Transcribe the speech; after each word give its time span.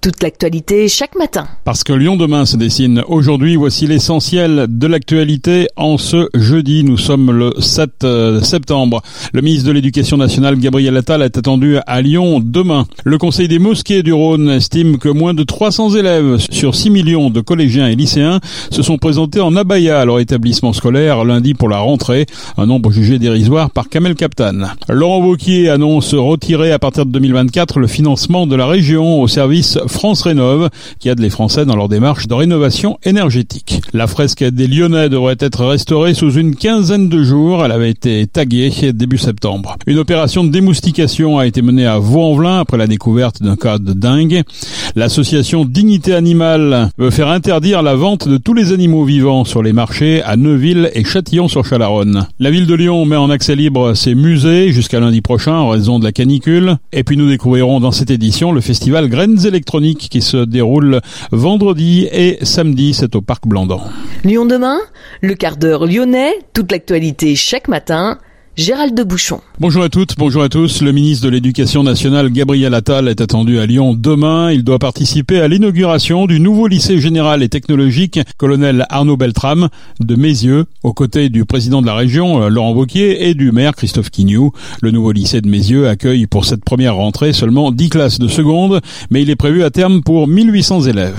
toute 0.00 0.22
l'actualité 0.22 0.88
chaque 0.88 1.16
matin. 1.16 1.46
Parce 1.64 1.84
que 1.84 1.92
Lyon 1.92 2.16
demain 2.16 2.46
se 2.46 2.56
dessine 2.56 3.02
aujourd'hui, 3.08 3.56
voici 3.56 3.86
l'essentiel 3.86 4.66
de 4.68 4.86
l'actualité 4.86 5.68
en 5.76 5.98
ce 5.98 6.28
jeudi. 6.34 6.84
Nous 6.84 6.96
sommes 6.96 7.30
le 7.30 7.52
7 7.58 8.04
euh, 8.04 8.40
septembre. 8.40 9.02
Le 9.32 9.40
ministre 9.40 9.66
de 9.66 9.72
l'Éducation 9.72 10.16
nationale, 10.16 10.58
Gabriel 10.58 10.96
Attal, 10.96 11.22
est 11.22 11.36
attendu 11.36 11.76
à 11.86 12.00
Lyon 12.00 12.40
demain. 12.44 12.86
Le 13.04 13.18
Conseil 13.18 13.48
des 13.48 13.58
mosquées 13.58 14.02
du 14.02 14.12
Rhône 14.12 14.48
estime 14.50 14.98
que 14.98 15.08
moins 15.08 15.34
de 15.34 15.42
300 15.42 15.94
élèves 15.94 16.38
sur 16.50 16.74
6 16.74 16.90
millions 16.90 17.30
de 17.30 17.40
collégiens 17.40 17.88
et 17.88 17.96
lycéens 17.96 18.40
se 18.70 18.82
sont 18.82 18.98
présentés 18.98 19.40
en 19.40 19.56
abaya 19.56 20.00
à 20.00 20.04
leur 20.04 20.20
établissement 20.20 20.72
scolaire 20.72 21.24
lundi 21.24 21.54
pour 21.54 21.68
la 21.68 21.78
rentrée, 21.78 22.26
un 22.56 22.66
nombre 22.66 22.90
jugé 22.92 23.18
dérisoire 23.18 23.70
par 23.70 23.88
Kamel 23.88 24.14
Kaptan. 24.14 24.68
Laurent 24.88 25.20
Wauquiez 25.20 25.68
annonce 25.68 26.14
retirer 26.14 26.72
à 26.72 26.78
partir 26.78 27.06
de 27.06 27.10
2024 27.10 27.80
le 27.80 27.86
financement 27.86 28.46
de 28.46 28.54
la 28.54 28.66
région 28.66 29.20
au 29.20 29.28
service 29.28 29.78
France 29.88 30.22
Rénove 30.22 30.70
qui 30.98 31.08
aide 31.08 31.20
les 31.20 31.30
Français 31.30 31.64
dans 31.64 31.76
leur 31.76 31.88
démarche 31.88 32.26
de 32.26 32.34
rénovation 32.34 32.98
énergétique. 33.04 33.80
La 33.92 34.06
fresque 34.06 34.44
des 34.44 34.66
Lyonnais 34.66 35.08
devrait 35.08 35.36
être 35.40 35.64
restaurée 35.64 36.14
sous 36.14 36.32
une 36.32 36.54
quinzaine 36.56 37.08
de 37.08 37.22
jours. 37.22 37.64
Elle 37.64 37.72
avait 37.72 37.90
été 37.90 38.26
taguée 38.26 38.70
début 38.92 39.18
septembre. 39.18 39.76
Une 39.86 39.98
opération 39.98 40.44
de 40.44 40.50
démoustication 40.50 41.38
a 41.38 41.46
été 41.46 41.62
menée 41.62 41.86
à 41.86 41.98
Vaux-en-Velin 41.98 42.60
après 42.60 42.76
la 42.76 42.86
découverte 42.86 43.42
d'un 43.42 43.56
cas 43.56 43.78
de 43.78 43.92
dingue. 43.92 44.42
L'association 44.96 45.64
Dignité 45.64 46.14
Animale 46.14 46.90
veut 46.98 47.10
faire 47.10 47.28
interdire 47.28 47.82
la 47.82 47.94
vente 47.94 48.28
de 48.28 48.36
tous 48.36 48.54
les 48.54 48.72
animaux 48.72 49.04
vivants 49.04 49.44
sur 49.44 49.62
les 49.62 49.72
marchés 49.72 50.22
à 50.22 50.36
Neuville 50.36 50.90
et 50.94 51.04
Châtillon-sur-Chalaronne. 51.04 52.26
La 52.38 52.50
ville 52.50 52.66
de 52.66 52.74
Lyon 52.74 53.04
met 53.04 53.16
en 53.16 53.30
accès 53.30 53.56
libre 53.56 53.94
ses 53.94 54.14
musées 54.14 54.72
jusqu'à 54.72 55.00
lundi 55.00 55.20
prochain 55.20 55.54
en 55.54 55.68
raison 55.68 55.98
de 55.98 56.04
la 56.04 56.12
canicule. 56.12 56.76
Et 56.92 57.04
puis 57.04 57.16
nous 57.16 57.28
découvrirons 57.28 57.80
dans 57.80 57.92
cette 57.92 58.10
édition 58.10 58.52
le 58.52 58.60
festival 58.60 59.08
Graines 59.08 59.46
électroniques 59.46 59.77
qui 59.80 60.22
se 60.22 60.44
déroule 60.44 61.00
vendredi 61.32 62.08
et 62.10 62.38
samedi. 62.42 62.94
C'est 62.94 63.14
au 63.14 63.20
Parc 63.20 63.46
Blandan. 63.46 63.80
Lyon 64.24 64.46
demain, 64.46 64.78
le 65.20 65.34
quart 65.34 65.56
d'heure 65.56 65.86
lyonnais, 65.86 66.32
toute 66.52 66.72
l'actualité 66.72 67.34
chaque 67.36 67.68
matin 67.68 68.18
Gérald 68.58 68.92
de 68.92 69.04
Bouchon. 69.04 69.40
Bonjour 69.60 69.84
à 69.84 69.88
toutes, 69.88 70.18
bonjour 70.18 70.42
à 70.42 70.48
tous. 70.48 70.82
Le 70.82 70.90
ministre 70.90 71.24
de 71.24 71.30
l'Éducation 71.30 71.84
nationale, 71.84 72.28
Gabriel 72.28 72.74
Attal, 72.74 73.06
est 73.06 73.20
attendu 73.20 73.60
à 73.60 73.66
Lyon 73.66 73.94
demain. 73.96 74.50
Il 74.50 74.64
doit 74.64 74.80
participer 74.80 75.40
à 75.40 75.46
l'inauguration 75.46 76.26
du 76.26 76.40
nouveau 76.40 76.66
lycée 76.66 76.98
général 76.98 77.44
et 77.44 77.48
technologique 77.48 78.18
colonel 78.36 78.84
Arnaud 78.88 79.16
Beltrame 79.16 79.68
de 80.00 80.16
Mézieux, 80.16 80.64
aux 80.82 80.92
côtés 80.92 81.28
du 81.28 81.44
président 81.44 81.82
de 81.82 81.86
la 81.86 81.94
région, 81.94 82.42
euh, 82.42 82.48
Laurent 82.48 82.72
Wauquiez, 82.72 83.28
et 83.28 83.34
du 83.34 83.52
maire 83.52 83.76
Christophe 83.76 84.10
Quignou. 84.10 84.50
Le 84.82 84.90
nouveau 84.90 85.12
lycée 85.12 85.40
de 85.40 85.48
Mézieux 85.48 85.86
accueille 85.86 86.26
pour 86.26 86.44
cette 86.44 86.64
première 86.64 86.96
rentrée 86.96 87.32
seulement 87.32 87.70
10 87.70 87.90
classes 87.90 88.18
de 88.18 88.26
seconde, 88.26 88.80
mais 89.12 89.22
il 89.22 89.30
est 89.30 89.36
prévu 89.36 89.62
à 89.62 89.70
terme 89.70 90.02
pour 90.02 90.26
1800 90.26 90.82
élèves. 90.82 91.14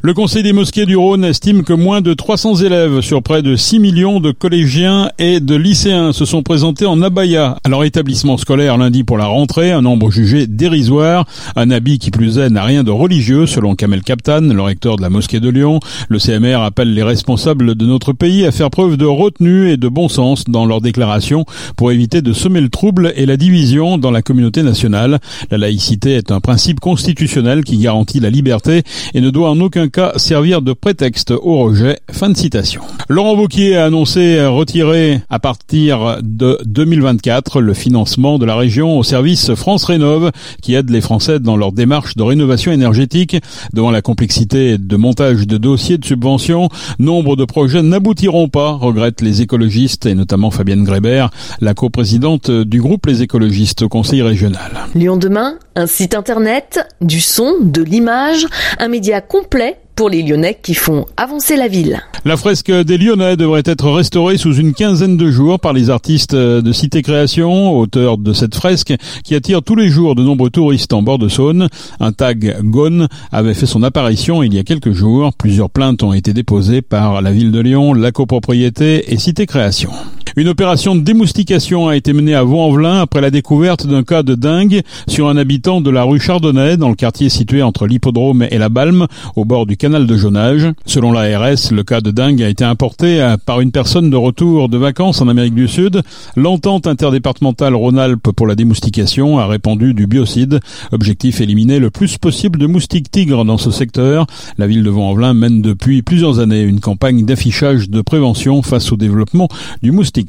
Le 0.00 0.14
Conseil 0.14 0.42
des 0.42 0.52
mosquées 0.52 0.84
du 0.84 0.96
Rhône 0.96 1.24
estime 1.24 1.62
que 1.62 1.72
moins 1.72 2.00
de 2.00 2.12
300 2.12 2.56
élèves 2.56 3.02
sur 3.02 3.22
près 3.22 3.40
de 3.40 3.54
6 3.54 3.78
millions 3.78 4.18
de 4.18 4.32
collégiens 4.32 5.10
et 5.20 5.38
de 5.38 5.54
lycéens 5.54 6.12
se 6.12 6.24
sont 6.24 6.42
présentés 6.42 6.86
en 6.86 7.00
abaya 7.02 7.58
à 7.62 7.68
leur 7.68 7.84
établissement 7.84 8.36
scolaire 8.36 8.78
lundi 8.78 9.04
pour 9.04 9.16
la 9.16 9.26
rentrée, 9.26 9.70
un 9.70 9.82
nombre 9.82 10.10
jugé 10.10 10.48
dérisoire. 10.48 11.24
Un 11.54 11.70
habit 11.70 12.00
qui 12.00 12.10
plus 12.10 12.38
est 12.38 12.50
n'a 12.50 12.64
rien 12.64 12.82
de 12.82 12.90
religieux 12.90 13.46
selon 13.46 13.76
Kamel 13.76 14.02
Kaptan, 14.02 14.40
le 14.40 14.60
recteur 14.60 14.96
de 14.96 15.02
la 15.02 15.10
mosquée 15.10 15.38
de 15.38 15.48
Lyon. 15.48 15.78
Le 16.08 16.18
CMR 16.18 16.62
appelle 16.62 16.94
les 16.94 17.04
responsables 17.04 17.76
de 17.76 17.86
notre 17.86 18.12
pays 18.12 18.44
à 18.44 18.50
faire 18.50 18.70
preuve 18.70 18.96
de 18.96 19.06
retenue 19.06 19.70
et 19.70 19.76
de 19.76 19.88
bon 19.88 20.08
sens 20.08 20.44
dans 20.48 20.66
leurs 20.66 20.80
déclarations 20.80 21.44
pour 21.76 21.92
éviter 21.92 22.22
de 22.22 22.32
semer 22.32 22.60
le 22.60 22.70
trouble 22.70 23.12
et 23.14 23.24
la 23.24 23.36
division 23.36 23.98
dans 23.98 24.10
la 24.10 24.22
communauté 24.22 24.64
nationale. 24.64 25.20
La 25.52 25.58
laïcité 25.58 26.14
est 26.14 26.32
un 26.32 26.40
principe 26.40 26.80
constitutionnel 26.80 27.62
qui 27.62 27.78
garantit 27.78 28.18
la 28.18 28.30
liberté 28.30 28.82
et 29.14 29.20
ne 29.20 29.30
doit 29.30 29.50
en 29.50 29.60
aucun 29.60 29.81
cas 29.88 30.12
servir 30.16 30.62
de 30.62 30.72
prétexte 30.72 31.30
au 31.30 31.58
rejet. 31.58 31.98
Fin 32.10 32.30
de 32.30 32.36
citation. 32.36 32.82
Laurent 33.08 33.34
Wauquiez 33.34 33.76
a 33.76 33.86
annoncé 33.86 34.44
retirer 34.46 35.20
à 35.30 35.38
partir 35.38 36.18
de 36.22 36.58
2024 36.64 37.60
le 37.60 37.74
financement 37.74 38.38
de 38.38 38.46
la 38.46 38.56
région 38.56 38.98
au 38.98 39.02
service 39.02 39.54
France 39.54 39.84
Rénove 39.84 40.30
qui 40.60 40.74
aide 40.74 40.90
les 40.90 41.00
Français 41.00 41.40
dans 41.40 41.56
leur 41.56 41.72
démarche 41.72 42.16
de 42.16 42.22
rénovation 42.22 42.72
énergétique. 42.72 43.36
Devant 43.72 43.90
la 43.90 44.02
complexité 44.02 44.78
de 44.78 44.96
montage 44.96 45.46
de 45.46 45.58
dossiers 45.58 45.98
de 45.98 46.04
subvention, 46.04 46.68
nombre 46.98 47.36
de 47.36 47.44
projets 47.44 47.82
n'aboutiront 47.82 48.48
pas, 48.48 48.72
regrettent 48.72 49.20
les 49.20 49.42
écologistes 49.42 50.06
et 50.06 50.14
notamment 50.14 50.50
Fabienne 50.50 50.84
Grébert, 50.84 51.30
la 51.60 51.74
coprésidente 51.74 52.50
du 52.50 52.80
groupe 52.80 53.06
Les 53.06 53.22
écologistes 53.22 53.82
au 53.82 53.88
Conseil 53.88 54.22
régional. 54.22 54.72
Lyon 54.94 55.16
demain, 55.16 55.56
un 55.76 55.86
site 55.86 56.14
internet, 56.14 56.86
du 57.00 57.20
son, 57.20 57.54
de 57.60 57.82
l'image, 57.82 58.46
un 58.78 58.88
média 58.88 59.20
complet 59.20 59.71
pour 59.94 60.08
les 60.08 60.22
Lyonnais 60.22 60.58
qui 60.62 60.74
font 60.74 61.06
avancer 61.16 61.56
la 61.56 61.68
ville. 61.68 62.00
La 62.24 62.36
fresque 62.36 62.70
des 62.70 62.98
Lyonnais 62.98 63.36
devrait 63.36 63.62
être 63.64 63.90
restaurée 63.90 64.36
sous 64.36 64.54
une 64.54 64.74
quinzaine 64.74 65.16
de 65.16 65.30
jours 65.30 65.58
par 65.58 65.72
les 65.72 65.90
artistes 65.90 66.34
de 66.34 66.72
Cité 66.72 67.02
Création, 67.02 67.76
auteurs 67.76 68.18
de 68.18 68.32
cette 68.32 68.54
fresque 68.54 68.94
qui 69.24 69.34
attire 69.34 69.62
tous 69.62 69.76
les 69.76 69.88
jours 69.88 70.14
de 70.14 70.22
nombreux 70.22 70.50
touristes 70.50 70.92
en 70.92 71.02
bord 71.02 71.18
de 71.18 71.28
Saône. 71.28 71.68
Un 72.00 72.12
tag 72.12 72.58
Gone 72.62 73.08
avait 73.32 73.54
fait 73.54 73.66
son 73.66 73.82
apparition 73.82 74.42
il 74.42 74.54
y 74.54 74.58
a 74.58 74.64
quelques 74.64 74.92
jours. 74.92 75.32
Plusieurs 75.36 75.70
plaintes 75.70 76.02
ont 76.02 76.12
été 76.12 76.32
déposées 76.32 76.82
par 76.82 77.20
la 77.22 77.32
ville 77.32 77.52
de 77.52 77.60
Lyon, 77.60 77.92
la 77.92 78.12
copropriété 78.12 79.12
et 79.12 79.18
Cité 79.18 79.46
Création. 79.46 79.90
Une 80.34 80.48
opération 80.48 80.94
de 80.94 81.02
démoustication 81.02 81.88
a 81.88 81.96
été 81.96 82.14
menée 82.14 82.34
à 82.34 82.42
Vaux-en-Velin 82.42 83.00
après 83.00 83.20
la 83.20 83.30
découverte 83.30 83.86
d'un 83.86 84.02
cas 84.02 84.22
de 84.22 84.34
dingue 84.34 84.80
sur 85.06 85.28
un 85.28 85.36
habitant 85.36 85.82
de 85.82 85.90
la 85.90 86.04
rue 86.04 86.20
Chardonnay 86.20 86.78
dans 86.78 86.88
le 86.88 86.94
quartier 86.94 87.28
situé 87.28 87.62
entre 87.62 87.86
l'hippodrome 87.86 88.46
et 88.50 88.56
la 88.56 88.70
Balme 88.70 89.08
au 89.36 89.44
bord 89.44 89.66
du 89.66 89.76
canal 89.76 90.06
de 90.06 90.16
Jonage. 90.16 90.68
Selon 90.86 91.12
l'ARS, 91.12 91.70
le 91.70 91.82
cas 91.82 92.00
de 92.00 92.10
dingue 92.10 92.42
a 92.42 92.48
été 92.48 92.64
importé 92.64 93.34
par 93.44 93.60
une 93.60 93.72
personne 93.72 94.08
de 94.08 94.16
retour 94.16 94.70
de 94.70 94.78
vacances 94.78 95.20
en 95.20 95.28
Amérique 95.28 95.54
du 95.54 95.68
Sud. 95.68 96.00
L'entente 96.34 96.86
interdépartementale 96.86 97.74
Rhône-Alpes 97.74 98.30
pour 98.34 98.46
la 98.46 98.54
démoustication 98.54 99.38
a 99.38 99.46
répandu 99.46 99.92
du 99.92 100.06
biocide. 100.06 100.60
Objectif 100.92 101.42
éliminer 101.42 101.78
le 101.78 101.90
plus 101.90 102.16
possible 102.16 102.58
de 102.58 102.66
moustiques 102.66 103.10
tigres 103.10 103.44
dans 103.44 103.58
ce 103.58 103.70
secteur. 103.70 104.26
La 104.56 104.66
ville 104.66 104.82
de 104.82 104.88
Vaux-en-Velin 104.88 105.34
mène 105.34 105.60
depuis 105.60 106.00
plusieurs 106.00 106.40
années 106.40 106.62
une 106.62 106.80
campagne 106.80 107.26
d'affichage 107.26 107.90
de 107.90 108.00
prévention 108.00 108.62
face 108.62 108.92
au 108.92 108.96
développement 108.96 109.48
du 109.82 109.92
moustique 109.92 110.21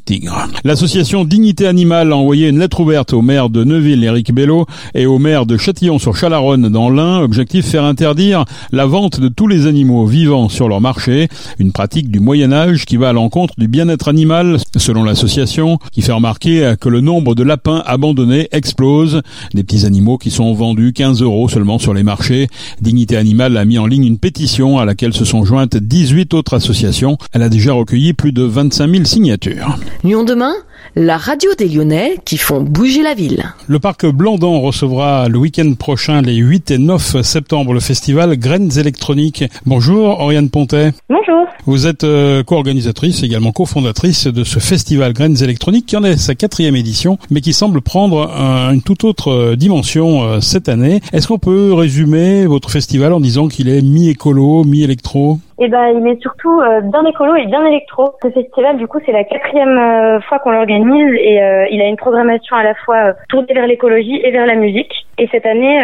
L'association 0.64 1.24
Dignité 1.24 1.66
Animale 1.66 2.12
a 2.12 2.16
envoyé 2.16 2.48
une 2.48 2.58
lettre 2.58 2.80
ouverte 2.80 3.12
au 3.12 3.22
maire 3.22 3.50
de 3.50 3.64
Neuville, 3.64 4.04
Éric 4.04 4.32
Bello, 4.32 4.66
et 4.94 5.06
au 5.06 5.18
maire 5.18 5.46
de 5.46 5.56
Châtillon-sur-Chalaronne 5.56 6.68
dans 6.68 6.90
l'Ain. 6.90 7.20
Objectif 7.20 7.66
faire 7.66 7.84
interdire 7.84 8.44
la 8.72 8.86
vente 8.86 9.20
de 9.20 9.28
tous 9.28 9.46
les 9.46 9.66
animaux 9.66 10.06
vivants 10.06 10.48
sur 10.48 10.68
leur 10.68 10.80
marché. 10.80 11.28
Une 11.58 11.72
pratique 11.72 12.10
du 12.10 12.20
Moyen-Âge 12.20 12.84
qui 12.84 12.96
va 12.96 13.10
à 13.10 13.12
l'encontre 13.12 13.54
du 13.58 13.68
bien-être 13.68 14.08
animal, 14.08 14.58
selon 14.76 15.04
l'association, 15.04 15.78
qui 15.92 16.02
fait 16.02 16.12
remarquer 16.12 16.74
que 16.80 16.88
le 16.88 17.00
nombre 17.00 17.34
de 17.34 17.42
lapins 17.42 17.82
abandonnés 17.86 18.48
explose. 18.52 19.22
Des 19.54 19.64
petits 19.64 19.86
animaux 19.86 20.18
qui 20.18 20.30
sont 20.30 20.52
vendus 20.54 20.92
15 20.92 21.22
euros 21.22 21.48
seulement 21.48 21.78
sur 21.78 21.94
les 21.94 22.02
marchés. 22.02 22.48
Dignité 22.80 23.16
Animale 23.16 23.56
a 23.56 23.64
mis 23.64 23.78
en 23.78 23.86
ligne 23.86 24.04
une 24.04 24.18
pétition 24.18 24.78
à 24.78 24.84
laquelle 24.84 25.14
se 25.14 25.24
sont 25.24 25.44
jointes 25.44 25.76
18 25.76 26.34
autres 26.34 26.54
associations. 26.54 27.18
Elle 27.32 27.42
a 27.42 27.48
déjà 27.48 27.72
recueilli 27.72 28.12
plus 28.12 28.32
de 28.32 28.42
25 28.42 28.90
000 28.90 29.04
signatures. 29.04 29.78
Lyon 30.02 30.24
demain, 30.24 30.54
la 30.96 31.16
radio 31.16 31.50
des 31.56 31.68
Lyonnais 31.68 32.18
qui 32.24 32.36
font 32.36 32.60
bouger 32.60 33.02
la 33.02 33.14
ville. 33.14 33.54
Le 33.66 33.78
parc 33.78 34.06
Blandan 34.06 34.60
recevra 34.60 35.28
le 35.28 35.38
week-end 35.38 35.72
prochain, 35.78 36.22
les 36.22 36.36
8 36.36 36.70
et 36.72 36.78
9 36.78 37.22
septembre, 37.22 37.72
le 37.72 37.80
festival 37.80 38.36
Graines 38.36 38.78
électroniques. 38.78 39.44
Bonjour, 39.66 40.20
Oriane 40.20 40.50
Pontet. 40.50 40.92
Bonjour. 41.08 41.46
Vous 41.66 41.86
êtes 41.86 42.04
euh, 42.04 42.42
co-organisatrice, 42.42 43.22
également 43.22 43.52
cofondatrice 43.52 44.26
de 44.26 44.44
ce 44.44 44.58
festival 44.58 45.14
Graines 45.14 45.42
électroniques 45.42 45.86
qui 45.86 45.96
en 45.96 46.04
est 46.04 46.18
sa 46.18 46.34
quatrième 46.34 46.76
édition, 46.76 47.18
mais 47.30 47.40
qui 47.40 47.54
semble 47.54 47.80
prendre 47.80 48.28
une 48.72 48.82
toute 48.82 49.04
autre 49.04 49.30
euh, 49.30 49.56
dimension 49.56 50.22
euh, 50.22 50.40
cette 50.40 50.68
année. 50.68 51.00
Est-ce 51.12 51.26
qu'on 51.26 51.38
peut 51.38 51.72
résumer 51.72 52.46
votre 52.46 52.70
festival 52.70 53.14
en 53.14 53.20
disant 53.20 53.48
qu'il 53.48 53.68
est 53.68 53.80
mi-écolo, 53.80 54.64
mi-électro? 54.64 55.40
Eh 55.58 55.68
ben, 55.68 55.88
il 55.98 56.06
est 56.08 56.20
surtout 56.20 56.60
euh, 56.60 56.80
bien 56.80 57.04
écolo 57.04 57.36
et 57.36 57.46
bien 57.46 57.64
électro. 57.64 58.14
Ce 58.22 58.30
festival, 58.30 58.76
du 58.76 58.86
coup, 58.86 58.98
c'est 59.06 59.12
la 59.12 59.24
quatrième 59.24 59.78
euh, 59.78 60.20
fois 60.22 60.38
qu'on 60.40 60.50
l'organise 60.50 61.14
et 61.20 61.40
euh, 61.42 61.66
il 61.70 61.80
a 61.80 61.86
une 61.86 61.96
programmation 61.96 62.56
à 62.56 62.64
la 62.64 62.74
fois 62.74 63.12
tournée 63.28 63.54
vers 63.54 63.66
l'écologie 63.66 64.20
et 64.22 64.30
vers 64.30 64.46
la 64.46 64.56
musique. 64.56 64.92
Et 65.16 65.28
cette 65.30 65.46
année, 65.46 65.78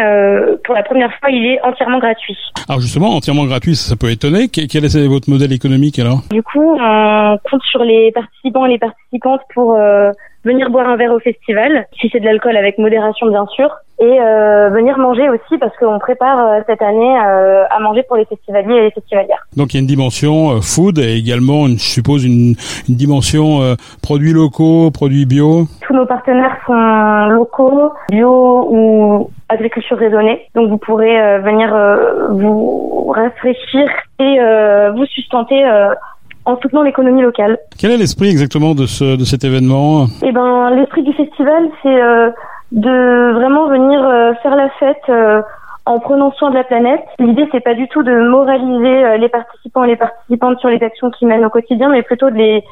pour 0.65 0.75
la 0.75 0.83
première 0.83 1.09
fois, 1.19 1.29
il 1.29 1.45
est 1.45 1.61
entièrement 1.63 1.99
gratuit. 1.99 2.37
Alors 2.67 2.81
justement, 2.81 3.15
entièrement 3.15 3.45
gratuit, 3.45 3.77
ça, 3.77 3.95
peut 3.95 4.09
étonner. 4.09 4.49
Quel 4.49 4.83
est 4.83 5.07
votre 5.07 5.29
modèle 5.29 5.53
économique 5.53 5.99
alors? 5.99 6.19
Du 6.31 6.43
coup, 6.43 6.77
on 6.77 7.37
compte 7.49 7.63
sur 7.63 7.81
les 7.85 8.11
participants 8.11 8.65
et 8.65 8.71
les 8.71 8.77
participantes 8.77 9.39
pour 9.53 9.77
venir 10.43 10.69
boire 10.69 10.89
un 10.89 10.97
verre 10.97 11.13
au 11.13 11.19
festival, 11.19 11.87
si 11.99 12.09
c'est 12.11 12.19
de 12.19 12.25
l'alcool 12.25 12.57
avec 12.57 12.77
modération 12.77 13.27
bien 13.27 13.45
sûr, 13.55 13.69
et 14.01 14.19
venir 14.71 14.97
manger 14.97 15.29
aussi 15.29 15.57
parce 15.59 15.75
qu'on 15.77 15.99
prépare 15.99 16.63
cette 16.67 16.81
année 16.81 17.15
à 17.17 17.79
manger 17.79 18.03
pour 18.03 18.17
les 18.17 18.25
festivaliers 18.25 18.75
et 18.75 18.81
les 18.81 18.91
festivalières. 18.91 19.45
Donc 19.55 19.73
il 19.73 19.77
y 19.77 19.79
a 19.79 19.81
une 19.81 19.87
dimension 19.87 20.59
food 20.61 20.97
et 20.97 21.13
également, 21.15 21.67
je 21.67 21.77
suppose, 21.77 22.25
une, 22.25 22.55
une 22.89 22.95
dimension 22.95 23.59
produits 24.01 24.33
locaux, 24.33 24.89
produits 24.91 25.25
bio. 25.25 25.67
Tous 25.87 25.93
nos 25.93 26.05
partenaires 26.05 26.57
sont 26.65 27.27
locaux, 27.29 27.91
bio 28.09 28.67
ou 28.69 29.29
agriculture 29.49 29.97
raisonnée. 29.97 30.47
Donc 30.55 30.69
vous 30.69 30.77
pourrez 30.77 31.39
venir 31.39 31.67
vous 32.31 33.13
rafraîchir 33.15 33.87
et 34.19 34.37
vous 34.95 35.05
sustenter 35.05 35.63
en 36.43 36.57
soutenant 36.59 36.81
l'économie 36.81 37.21
locale. 37.21 37.59
Quel 37.79 37.91
est 37.91 37.97
l'esprit 37.97 38.29
exactement 38.29 38.73
de, 38.73 38.87
ce, 38.87 39.15
de 39.15 39.23
cet 39.25 39.43
événement? 39.43 40.07
Eh 40.23 40.31
ben, 40.31 40.71
l'esprit 40.71 41.03
du 41.03 41.13
festival, 41.13 41.69
c'est 41.83 42.01
euh, 42.01 42.31
de 42.71 43.33
vraiment 43.33 43.67
venir 43.67 44.01
euh, 44.03 44.33
faire 44.41 44.55
la 44.55 44.69
fête 44.79 45.03
euh, 45.09 45.41
en 45.85 45.99
prenant 45.99 46.31
soin 46.33 46.51
de 46.51 46.55
la 46.55 46.63
planète. 46.63 47.01
L'idée, 47.19 47.47
c'est 47.51 47.59
pas 47.59 47.73
du 47.73 47.87
tout 47.87 48.03
de 48.03 48.29
moraliser 48.29 49.03
euh, 49.03 49.17
les 49.17 49.29
participants 49.29 49.83
et 49.83 49.87
les 49.87 49.95
participantes 49.95 50.59
sur 50.59 50.69
les 50.69 50.81
actions 50.81 51.09
qu'ils 51.11 51.27
mènent 51.27 51.45
au 51.45 51.49
quotidien, 51.49 51.89
mais 51.89 52.03
plutôt 52.03 52.29
de 52.29 52.35
les, 52.35 52.63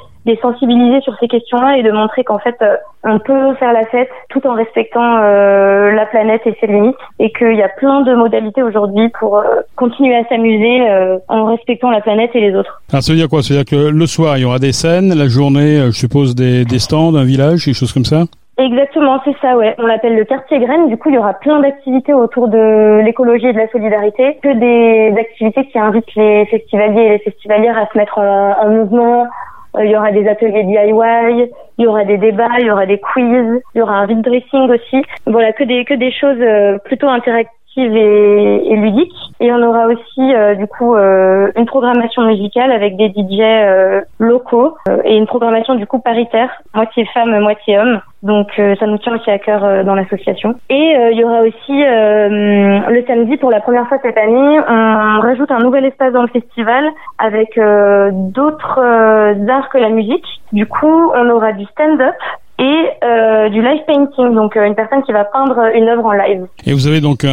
sensibiliser 0.43 1.01
sur 1.01 1.17
ces 1.19 1.27
questions-là 1.27 1.77
et 1.77 1.81
de 1.81 1.89
montrer 1.89 2.23
qu'en 2.23 2.37
fait, 2.37 2.55
on 3.03 3.17
peut 3.17 3.55
faire 3.55 3.73
la 3.73 3.83
fête 3.87 4.11
tout 4.29 4.45
en 4.45 4.53
respectant 4.53 5.17
euh, 5.23 5.91
la 5.91 6.05
planète 6.05 6.41
et 6.45 6.55
ses 6.61 6.67
limites, 6.67 6.95
et 7.17 7.31
qu'il 7.31 7.55
y 7.55 7.63
a 7.63 7.67
plein 7.67 8.01
de 8.01 8.13
modalités 8.13 8.61
aujourd'hui 8.61 9.09
pour 9.19 9.43
continuer 9.75 10.15
à 10.15 10.23
s'amuser 10.25 10.87
en 11.29 11.45
respectant 11.45 11.89
la 11.89 12.01
planète 12.01 12.29
et 12.35 12.41
les 12.41 12.55
autres. 12.55 12.79
Alors, 12.91 13.01
ça 13.01 13.11
veut 13.11 13.17
dire 13.17 13.27
quoi? 13.27 13.41
Ça 13.41 13.55
veut 13.55 13.63
dire 13.63 13.65
que 13.65 13.89
le 13.89 14.05
soir, 14.05 14.37
il 14.37 14.41
y 14.41 14.45
aura 14.45 14.59
des 14.59 14.71
scènes, 14.71 15.15
la 15.15 15.27
journée, 15.27 15.79
je 15.87 15.97
suppose, 15.97 16.35
des 16.35 16.65
stands, 16.77 17.15
un 17.15 17.25
village, 17.25 17.65
des 17.65 17.73
choses 17.73 17.91
comme 17.91 18.05
ça? 18.05 18.25
Exactement, 18.59 19.21
c'est 19.23 19.37
ça, 19.41 19.55
ouais. 19.55 19.73
On 19.77 19.85
l'appelle 19.85 20.17
le 20.17 20.25
quartier 20.25 20.59
graine. 20.59 20.89
Du 20.89 20.97
coup, 20.97 21.07
il 21.07 21.15
y 21.15 21.17
aura 21.17 21.33
plein 21.33 21.61
d'activités 21.61 22.13
autour 22.13 22.49
de 22.49 22.99
l'écologie 23.05 23.47
et 23.47 23.53
de 23.53 23.57
la 23.57 23.69
solidarité, 23.69 24.37
que 24.43 24.49
des 24.49 25.17
activités 25.17 25.65
qui 25.67 25.79
invitent 25.79 26.13
les 26.15 26.45
festivaliers 26.47 27.03
et 27.03 27.09
les 27.11 27.19
festivalières 27.19 27.77
à 27.77 27.87
se 27.87 27.97
mettre 27.97 28.17
en, 28.17 28.69
mouvement. 28.69 29.27
Euh, 29.77 29.85
il 29.85 29.91
y 29.91 29.95
aura 29.95 30.11
des 30.11 30.27
ateliers 30.27 30.63
DIY, 30.63 31.49
il 31.77 31.85
y 31.85 31.87
aura 31.87 32.03
des 32.03 32.17
débats, 32.17 32.59
il 32.59 32.65
y 32.65 32.71
aura 32.71 32.85
des 32.85 32.99
quiz, 32.99 33.61
il 33.75 33.77
y 33.77 33.81
aura 33.81 33.93
un 33.93 34.07
vide 34.07 34.23
dressing 34.23 34.69
aussi. 34.69 35.05
Voilà, 35.25 35.53
que 35.53 35.63
des 35.63 35.85
que 35.85 35.93
des 35.93 36.11
choses 36.11 36.41
euh, 36.41 36.79
plutôt 36.79 37.07
interactives 37.07 37.58
et, 37.81 38.75
ludique. 38.75 39.13
Et 39.39 39.51
on 39.53 39.61
aura 39.61 39.87
aussi 39.87 40.33
euh, 40.33 40.55
du 40.55 40.67
coup 40.67 40.95
euh, 40.95 41.49
une 41.55 41.65
programmation 41.65 42.23
musicale 42.23 42.71
avec 42.71 42.97
des 42.97 43.07
DJ 43.07 43.39
euh, 43.39 44.01
locaux 44.19 44.75
et 45.05 45.15
une 45.15 45.27
programmation 45.27 45.75
du 45.75 45.87
coup 45.87 45.99
paritaire, 45.99 46.49
moitié 46.73 47.05
femme, 47.13 47.39
moitié 47.39 47.79
homme. 47.79 48.01
Donc 48.21 48.47
ça 48.57 48.85
nous 48.85 48.97
tient 48.97 49.15
aussi 49.15 49.31
à 49.31 49.39
cœur 49.39 49.85
dans 49.85 49.95
l'association. 49.95 50.55
Et 50.69 50.93
il 51.11 51.17
y 51.17 51.23
aura 51.23 51.39
aussi 51.39 51.71
le 51.71 53.05
samedi 53.07 53.37
pour 53.37 53.49
la 53.49 53.61
première 53.61 53.87
fois 53.87 53.97
cette 54.01 54.17
année, 54.17 54.59
on 54.67 55.21
rajoute 55.21 55.49
un 55.51 55.59
nouvel 55.59 55.85
espace 55.85 56.11
dans 56.11 56.23
le 56.23 56.27
festival 56.27 56.83
avec 57.17 57.57
d'autres 57.57 58.79
arts 59.49 59.69
que 59.69 59.77
la 59.77 59.87
musique. 59.87 60.25
Du 60.51 60.65
coup, 60.65 61.11
on 61.15 61.29
aura 61.29 61.53
du 61.53 61.63
stand-up 61.67 62.15
et 62.59 62.89
euh, 63.03 63.49
du 63.49 63.61
live 63.61 63.81
painting, 63.87 64.35
donc 64.35 64.55
euh, 64.57 64.65
une 64.65 64.75
personne 64.75 65.01
qui 65.03 65.13
va 65.13 65.23
peindre 65.23 65.57
une 65.73 65.87
œuvre 65.87 66.05
en 66.05 66.11
live. 66.11 66.45
Et 66.65 66.73
vous 66.73 66.87
avez 66.87 67.01
donc 67.01 67.23
un, 67.23 67.29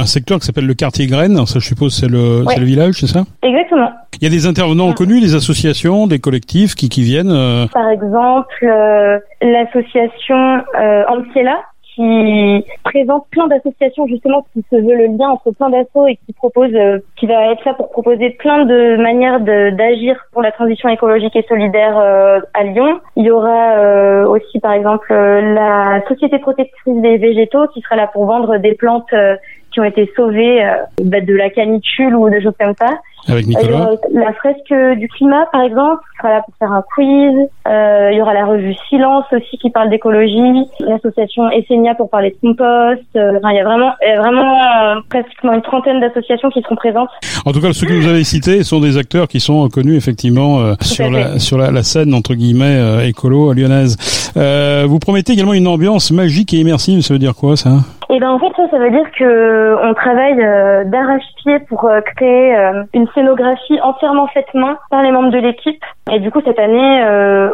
un 0.00 0.04
secteur 0.04 0.38
qui 0.38 0.46
s'appelle 0.46 0.66
le 0.66 0.74
quartier 0.74 1.06
Graine, 1.06 1.44
ça 1.46 1.58
je 1.58 1.66
suppose 1.66 1.98
c'est 1.98 2.08
le, 2.08 2.44
c'est 2.48 2.60
le 2.60 2.66
village, 2.66 2.96
c'est 3.00 3.06
ça? 3.06 3.24
Exactement. 3.42 3.90
Il 4.20 4.24
y 4.24 4.26
a 4.26 4.30
des 4.30 4.46
intervenants 4.46 4.92
connus, 4.92 5.20
des 5.20 5.34
associations, 5.34 6.06
des 6.06 6.20
collectifs 6.20 6.74
qui, 6.74 6.88
qui 6.88 7.02
viennent 7.02 7.32
euh... 7.32 7.66
Par 7.72 7.88
exemple, 7.88 8.62
euh, 8.62 9.18
l'association 9.42 10.62
euh, 10.78 11.02
Anciela, 11.08 11.58
qui 11.96 12.64
présente 12.84 13.26
plein 13.30 13.46
d'associations 13.48 14.06
justement 14.06 14.46
qui 14.52 14.62
se 14.70 14.76
veut 14.76 14.94
le 14.94 15.16
lien 15.16 15.30
entre 15.30 15.50
plein 15.50 15.70
d'assauts 15.70 16.06
et 16.06 16.16
qui 16.26 16.32
propose, 16.34 16.70
euh, 16.74 16.98
qui 17.16 17.26
va 17.26 17.52
être 17.52 17.64
là 17.64 17.72
pour 17.72 17.90
proposer 17.90 18.30
plein 18.30 18.66
de 18.66 18.96
manières 18.96 19.40
d'agir 19.40 20.16
pour 20.32 20.42
la 20.42 20.52
transition 20.52 20.90
écologique 20.90 21.34
et 21.34 21.44
solidaire 21.48 21.98
euh, 21.98 22.40
à 22.52 22.64
Lyon. 22.64 23.00
Il 23.16 23.24
y 23.24 23.30
aura 23.30 23.78
euh, 23.78 24.26
aussi 24.26 24.60
par 24.60 24.72
exemple 24.72 25.12
la 25.12 26.02
Société 26.06 26.38
protectrice 26.38 27.00
des 27.00 27.16
végétaux 27.16 27.66
qui 27.68 27.80
sera 27.80 27.96
là 27.96 28.06
pour 28.08 28.26
vendre 28.26 28.58
des 28.58 28.74
plantes 28.74 29.12
qui 29.76 29.80
ont 29.80 29.84
été 29.84 30.10
sauvées 30.16 30.64
bah, 31.04 31.20
de 31.20 31.34
la 31.34 31.50
canicule 31.50 32.16
ou 32.16 32.30
des 32.30 32.42
choses 32.42 32.54
comme 32.58 32.72
ça. 32.78 32.94
Avec 33.28 33.46
Nicolas. 33.46 33.90
la 34.12 34.32
fresque 34.34 34.98
du 34.98 35.08
climat, 35.08 35.46
par 35.50 35.62
exemple, 35.62 36.00
qui 36.12 36.18
sera 36.18 36.30
là 36.30 36.42
pour 36.42 36.54
faire 36.58 36.70
un 36.70 36.82
quiz. 36.94 37.48
Euh, 37.66 38.10
il 38.12 38.18
y 38.18 38.22
aura 38.22 38.34
la 38.34 38.46
revue 38.46 38.74
Silence 38.88 39.24
aussi 39.32 39.58
qui 39.58 39.70
parle 39.70 39.90
d'écologie. 39.90 40.64
L'association 40.80 41.50
Essenia 41.50 41.94
pour 41.94 42.08
parler 42.08 42.30
de 42.30 42.36
compost. 42.40 43.02
Euh, 43.16 43.38
enfin, 43.38 43.50
il 43.50 43.56
y 43.56 43.58
a 43.58 43.64
vraiment, 43.64 43.92
il 44.02 44.08
y 44.08 44.12
a 44.12 44.20
vraiment 44.20 44.60
euh, 44.62 45.00
pratiquement 45.08 45.54
une 45.54 45.62
trentaine 45.62 46.00
d'associations 46.00 46.50
qui 46.50 46.62
seront 46.62 46.76
présentes. 46.76 47.08
En 47.44 47.52
tout 47.52 47.60
cas, 47.60 47.72
ceux 47.72 47.86
que 47.86 47.94
vous 47.94 48.06
avez 48.06 48.22
cités 48.22 48.62
sont 48.62 48.80
des 48.80 48.96
acteurs 48.96 49.26
qui 49.26 49.40
sont 49.40 49.68
connus 49.68 49.96
effectivement 49.96 50.60
euh, 50.60 50.74
sur 50.80 51.10
la 51.10 51.38
sur 51.40 51.58
la, 51.58 51.72
la, 51.72 51.82
scène 51.82 52.14
entre 52.14 52.34
guillemets 52.34 52.78
euh, 52.78 53.06
écolo 53.06 53.52
lyonnaise. 53.52 53.96
vous 54.86 54.98
promettez 55.00 55.32
également 55.32 55.54
une 55.54 55.66
ambiance 55.66 56.12
magique 56.12 56.54
et 56.54 56.58
immersive. 56.58 57.00
Ça 57.00 57.14
veut 57.14 57.18
dire 57.18 57.34
quoi 57.34 57.56
ça? 57.56 57.70
Et 58.16 58.18
ben 58.18 58.30
en 58.30 58.38
fait 58.38 58.50
ça, 58.56 58.62
ça 58.70 58.78
veut 58.78 58.90
dire 58.90 59.04
que 59.18 59.76
on 59.86 59.92
travaille 59.92 60.40
euh, 60.40 60.84
d'arrache-pied 60.84 61.58
pour 61.68 61.84
euh, 61.84 62.00
créer 62.00 62.56
euh, 62.56 62.82
une 62.94 63.06
scénographie 63.14 63.78
entièrement 63.82 64.26
faite 64.28 64.46
main 64.54 64.78
par 64.90 65.02
les 65.02 65.12
membres 65.12 65.30
de 65.30 65.36
l'équipe. 65.36 65.84
Et 66.10 66.18
du 66.20 66.30
coup 66.30 66.40
cette 66.42 66.58
année, 66.58 67.02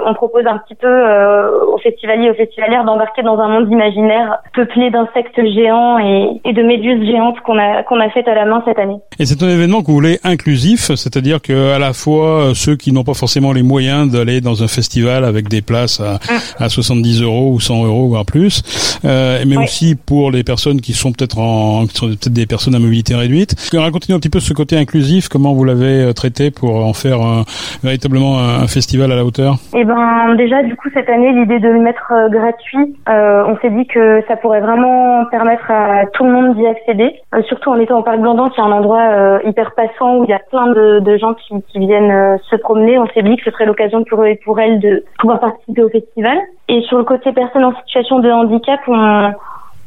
on 0.06 0.12
propose 0.12 0.47
un 0.47 0.59
petit 0.59 0.75
peu 0.75 0.87
aux 0.87 1.79
festivaliers 1.79 2.29
aux 2.29 2.35
festivalières 2.35 2.85
d'embarquer 2.85 3.23
dans 3.23 3.38
un 3.38 3.49
monde 3.49 3.73
imaginaire 3.73 4.37
peuplé 4.53 4.91
d'insectes 4.91 5.41
géants 5.55 5.99
et, 5.99 6.41
et, 6.44 6.53
de 6.53 6.62
méduses 6.62 7.03
géantes 7.06 7.41
qu'on 7.41 7.59
a 7.59 7.82
qu'on 7.82 7.99
a 7.99 8.11
fait 8.11 8.29
à 8.29 8.35
la 8.35 8.44
main 8.44 8.62
cette 8.67 8.79
année. 8.79 8.99
Et 9.19 9.25
c'est 9.25 9.43
un 9.43 9.49
événement 9.49 9.81
que 9.81 9.87
vous 9.87 9.94
voulez 9.94 10.19
inclusif, 10.23 10.94
c'est-à-dire 10.94 11.41
que 11.41 11.75
à 11.75 11.79
la 11.79 11.94
fois 11.94 12.50
ceux 12.55 12.76
qui 12.76 12.93
n'ont 12.93 13.05
pas 13.05 13.14
forcément 13.14 13.55
les 13.55 13.62
moyens 13.62 14.12
d'aller 14.12 14.43
dans 14.43 14.62
un 14.62 14.69
festival 14.69 15.25
avec 15.25 15.49
des 15.49 15.62
places 15.62 16.00
à, 16.00 16.17
mm. 16.17 16.62
à 16.62 16.69
70 16.69 17.23
euros 17.23 17.53
ou 17.55 17.59
100 17.59 17.87
euros 17.87 18.09
voire 18.09 18.26
plus, 18.26 19.00
mais 19.03 19.56
aussi 19.56 19.97
pour 19.97 20.31
les 20.31 20.44
personnes 20.44 20.51
qui 20.81 20.93
sont 20.93 21.12
peut-être 21.12 21.38
en, 21.38 21.87
qui 21.87 21.94
sont 21.94 22.06
peut-être 22.08 22.32
des 22.32 22.46
personnes 22.46 22.75
à 22.75 22.78
mobilité 22.78 23.14
réduite. 23.14 23.54
Racontez-nous 23.72 24.16
un 24.16 24.20
petit 24.20 24.31
peu 24.31 24.40
ce 24.40 24.52
côté 24.52 24.76
inclusif, 24.76 25.28
comment 25.28 25.52
vous 25.52 25.64
l'avez 25.64 26.02
euh, 26.02 26.12
traité 26.12 26.50
pour 26.50 26.84
en 26.84 26.93
faire 26.93 27.20
un, 27.20 27.44
véritablement 27.82 28.38
un, 28.38 28.66
festival 28.66 29.10
à 29.12 29.16
la 29.16 29.25
hauteur? 29.25 29.56
Eh 29.75 29.84
ben, 29.84 30.34
déjà, 30.37 30.62
du 30.62 30.76
coup, 30.76 30.88
cette 30.94 31.08
année, 31.08 31.32
l'idée 31.32 31.58
de 31.58 31.69
le 31.69 31.81
mettre 31.81 32.12
euh, 32.12 32.28
gratuit, 32.28 32.96
euh, 33.08 33.44
on 33.46 33.56
s'est 33.58 33.71
dit 33.71 33.87
que 33.87 34.23
ça 34.28 34.37
pourrait 34.37 34.61
vraiment 34.61 35.25
permettre 35.26 35.71
à 35.71 36.06
tout 36.12 36.25
le 36.25 36.32
monde 36.32 36.56
d'y 36.56 36.66
accéder. 36.66 37.14
surtout 37.49 37.71
en 37.71 37.78
étant 37.80 37.99
au 37.99 38.02
parc 38.02 38.21
Blandan, 38.21 38.50
qui 38.50 38.61
est 38.61 38.64
un 38.64 38.73
endroit 38.73 39.40
hyper 39.44 39.73
passant 39.75 40.18
où 40.18 40.25
il 40.25 40.30
y 40.30 40.35
a 40.35 40.40
plein 40.50 40.68
de, 40.68 41.00
de 41.00 41.16
gens 41.16 41.35
qui, 41.35 41.54
qui 41.73 41.78
viennent 41.78 42.38
se 42.50 42.56
promener. 42.56 42.99
On 42.99 43.06
s'est 43.09 43.23
dit 43.23 43.37
que 43.37 43.44
ce 43.44 43.50
serait 43.50 43.66
l'occasion 43.66 44.04
pour 44.04 44.23
eux 44.23 44.26
et 44.26 44.40
pour 44.44 44.61
elles 44.61 44.80
de 44.80 45.04
pouvoir 45.18 45.40
participer 45.40 45.82
au 45.82 45.88
festival. 45.88 46.38
Et 46.68 46.82
sur 46.82 46.99
le 46.99 47.04
côté 47.04 47.32
personnes 47.32 47.64
en 47.64 47.75
situation 47.80 48.18
de 48.21 48.30
handicap, 48.30 48.80
on, 48.87 49.32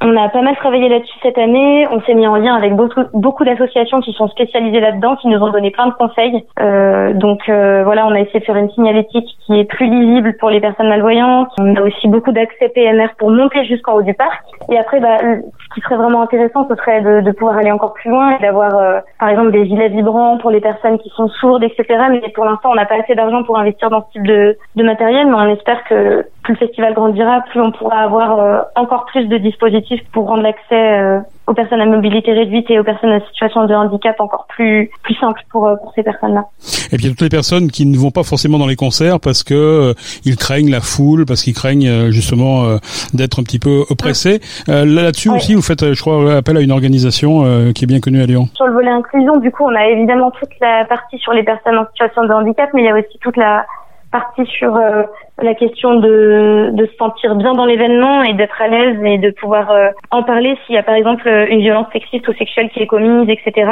on 0.02 0.16
a 0.18 0.30
pas 0.30 0.42
mal 0.42 0.56
travaillé 0.58 0.90
là-dessus 0.90 1.18
cette 1.24 1.38
année. 1.38 1.88
On 1.90 2.02
s'est 2.02 2.14
mis 2.14 2.28
en 2.28 2.36
lien 2.36 2.56
avec 2.56 2.74
beaucoup, 2.76 3.44
d'associations 3.46 4.02
qui 4.02 4.14
sont 4.14 4.28
spécialisées 4.28 4.80
là-dedans, 4.80 5.16
qui 5.16 5.28
nous 5.28 5.40
ont 5.40 5.52
donné 5.52 5.72
plein 5.72 5.88
de 5.88 5.94
conseils. 5.94 6.46
Euh, 6.60 7.14
donc 7.14 7.48
euh, 7.48 7.84
voilà, 7.84 8.06
on 8.06 8.12
a 8.12 8.20
essayé 8.20 8.40
de 8.40 8.46
faire 8.46 8.58
une 8.58 8.70
signalétique 8.72 9.28
qui 9.46 9.60
est 9.60 9.66
plus 9.66 9.90
lisible 9.90 10.36
pour 10.40 10.50
les 10.50 10.60
personnes 10.60 10.90
malvoyantes. 10.90 11.50
On 11.60 11.76
a 11.76 11.82
aussi 11.82 12.08
beaucoup 12.08 12.32
d'accès 12.32 12.70
PMR 12.70 13.10
pour 13.18 13.32
monter 13.32 13.64
jusqu'en 13.66 13.94
haut 13.94 14.02
du 14.02 14.14
parc. 14.14 14.44
Et 14.70 14.78
après, 14.78 15.00
bah, 15.00 15.18
ce 15.20 15.74
qui 15.74 15.82
serait 15.82 15.98
vraiment 15.98 16.22
intéressant, 16.22 16.68
ce 16.70 16.76
serait 16.76 17.02
de, 17.02 17.22
de 17.22 17.32
pouvoir 17.32 17.58
aller 17.58 17.72
encore 17.72 17.94
plus 17.94 18.10
loin 18.10 18.36
et 18.38 18.42
d'avoir, 18.42 18.76
euh, 18.76 19.00
par 19.20 19.30
exemple, 19.30 19.52
des 19.52 19.66
gilets 19.66 19.90
vibrants 19.90 20.38
pour 20.38 20.52
les 20.52 20.62
personnes 20.62 20.98
qui 21.00 21.10
sont 21.10 21.28
sourdes, 21.30 21.64
etc. 21.64 21.86
Mais 22.10 22.22
pour 22.34 22.46
l'instant, 22.46 22.72
on 22.72 22.76
n'a 22.76 22.86
pas 22.86 22.96
assez 22.96 23.16
d'argent 23.16 23.44
pour 23.44 23.58
investir 23.58 23.90
dans 23.90 24.06
ce 24.08 24.12
type 24.12 24.28
de, 24.28 24.58
de 24.76 24.84
matériel, 24.84 25.28
mais 25.28 25.36
on 25.36 25.54
espère 25.54 25.84
que 25.86 26.26
plus 26.46 26.54
le 26.54 26.68
festival 26.68 26.94
grandira, 26.94 27.42
plus 27.50 27.60
on 27.60 27.72
pourra 27.72 28.02
avoir 28.02 28.40
euh, 28.40 28.62
encore 28.76 29.06
plus 29.06 29.26
de 29.26 29.38
dispositifs 29.38 30.02
pour 30.14 30.28
rendre 30.28 30.44
l'accès 30.44 31.00
euh, 31.00 31.20
aux 31.48 31.54
personnes 31.54 31.82
à 31.82 31.86
mobilité 31.86 32.34
réduite 32.34 32.70
et 32.70 32.80
aux 32.80 32.84
personnes 32.84 33.12
en 33.12 33.26
situation 33.28 33.66
de 33.66 33.74
handicap 33.74 34.16
encore 34.20 34.46
plus 34.48 34.92
plus 35.04 35.16
simple 35.16 35.42
pour 35.50 35.68
euh, 35.68 35.76
pour 35.76 35.92
ces 35.96 36.04
personnes-là. 36.04 36.46
Et 36.92 36.98
puis 36.98 37.10
toutes 37.10 37.22
les 37.22 37.30
personnes 37.30 37.70
qui 37.72 37.86
ne 37.88 37.98
vont 37.98 38.12
pas 38.12 38.24
forcément 38.24 38.60
dans 38.60 38.68
les 38.68 38.76
concerts 38.76 39.20
parce 39.20 39.44
que 39.44 39.94
ils 40.24 40.38
craignent 40.38 40.70
la 40.70 40.82
foule, 40.82 41.26
parce 41.26 41.42
qu'ils 41.42 41.56
craignent 41.56 42.12
justement 42.12 42.78
d'être 43.14 43.40
un 43.40 43.44
petit 43.44 43.60
peu 43.60 43.84
oppressés. 43.90 44.40
Là-dessus 44.68 45.30
aussi, 45.30 45.56
vous 45.56 45.62
faites, 45.62 45.94
je 45.94 46.00
crois, 46.00 46.36
appel 46.36 46.58
à 46.58 46.62
une 46.62 46.72
organisation 46.72 47.72
qui 47.74 47.84
est 47.84 47.88
bien 47.88 48.00
connue 48.00 48.22
à 48.22 48.26
Lyon. 48.26 48.48
Sur 48.54 48.68
le 48.68 48.74
volet 48.74 48.92
inclusion, 48.92 49.38
du 49.38 49.52
coup, 49.52 49.64
on 49.66 49.76
a 49.76 49.88
évidemment 49.88 50.32
toute 50.32 50.52
la 50.62 50.86
partie 50.86 51.18
sur 51.18 51.34
les 51.34 51.44
personnes 51.44 51.78
en 51.78 51.86
situation 51.88 52.24
de 52.26 52.34
handicap, 52.34 52.70
mais 52.74 52.84
il 52.84 52.86
y 52.86 52.90
a 52.90 52.94
aussi 52.94 53.18
toute 53.20 53.38
la 53.38 53.66
partie 54.16 54.46
sur 54.46 54.74
euh, 54.78 55.04
la 55.42 55.54
question 55.56 55.96
de, 55.96 56.74
se 56.78 56.96
sentir 56.98 57.36
bien 57.36 57.54
dans 57.54 57.66
l'événement 57.66 58.24
et 58.24 58.34
d'être 58.34 58.62
à 58.62 58.70
l'aise 58.70 58.98
et 59.04 59.18
de 59.18 59.32
pouvoir 59.32 59.70
euh, 59.72 59.90
en 60.10 60.24
parler 60.24 60.58
s'il 60.66 60.76
y 60.76 60.78
a 60.78 60.84
par 60.84 60.96
exemple 60.96 61.28
une 61.28 61.60
violence 61.60 61.88
sexiste 61.92 62.26
ou 62.30 62.34
sexuelle 62.34 62.70
qui 62.70 62.82
est 62.82 62.88
commise, 62.88 63.28
etc. 63.28 63.70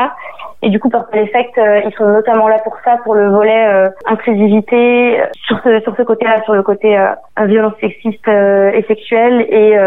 Et 0.62 0.70
du 0.70 0.82
coup, 0.82 0.90
par 0.90 1.06
Effect, 1.14 1.58
euh, 1.58 1.82
ils 1.86 1.94
sont 1.94 2.10
notamment 2.10 2.50
là 2.50 2.60
pour 2.60 2.76
ça, 2.84 2.98
pour 3.06 3.16
le 3.16 3.30
volet 3.30 3.90
inclusivité, 4.06 5.22
sur 5.46 5.58
ce, 5.64 5.80
sur 5.80 5.96
ce 5.96 6.02
côté-là, 6.02 6.44
sur 6.44 6.56
le 6.56 6.64
côté 6.64 6.90
violence 7.40 7.76
sexiste 7.80 8.28
et 8.28 8.84
sexuelle 8.88 9.46
et 9.50 9.78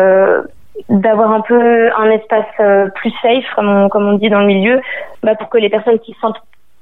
d'avoir 0.88 1.32
un 1.32 1.40
peu 1.40 1.90
un 1.98 2.10
espace 2.10 2.92
plus 2.94 3.12
safe, 3.22 3.44
comme 3.54 3.68
on, 3.68 3.88
comme 3.90 4.06
on 4.08 4.14
dit 4.14 4.30
dans 4.30 4.40
le 4.40 4.46
milieu, 4.46 4.80
bah, 5.22 5.34
pour 5.34 5.50
que 5.50 5.58
les 5.58 5.68
personnes 5.68 5.98
qui 5.98 6.12
se 6.14 6.20
sentent 6.20 6.40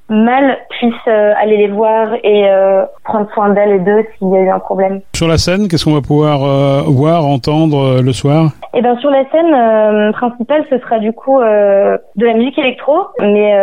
mal 0.09 0.59
puissent 0.69 0.93
euh, 1.09 1.33
aller 1.37 1.57
les 1.57 1.69
voir 1.69 2.15
et 2.23 2.49
euh, 2.49 2.85
prendre 3.05 3.31
soin 3.33 3.51
d'elles 3.51 3.77
et 3.77 3.79
d'eux 3.79 4.05
s'il 4.19 4.29
y 4.31 4.37
a 4.37 4.41
eu 4.41 4.51
un 4.51 4.59
problème. 4.59 5.01
Sur 5.15 5.29
la 5.29 5.39
scène, 5.39 5.69
qu'est-ce 5.69 5.85
qu'on 5.85 5.95
va 5.95 6.03
pouvoir 6.03 6.45
euh, 6.45 6.83
voir, 6.87 7.27
entendre 7.27 8.03
le 8.03 8.13
soir? 8.13 8.51
Eh 8.75 8.83
ben 8.83 8.97
sur 8.99 9.11
la 9.11 9.25
scène 9.31 10.13
principale, 10.13 10.65
ce 10.69 10.79
sera 10.79 10.99
du 10.99 11.13
coup 11.13 11.39
de 11.41 12.27
la 12.27 12.35
musique 12.35 12.59
électro, 12.59 13.07
mais 13.21 13.55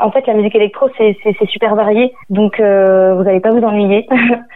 en 0.00 0.10
fait 0.12 0.24
la 0.26 0.34
musique 0.34 0.54
électro 0.54 0.88
c'est 0.96 1.16
super 1.48 1.74
varié, 1.74 2.14
donc 2.30 2.60
vous 2.60 3.22
n'allez 3.24 3.40
pas 3.40 3.50
vous 3.50 3.64
ennuyer. 3.64 4.06